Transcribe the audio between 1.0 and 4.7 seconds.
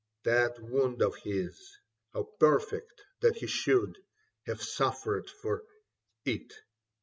of his. How perfect that he should Have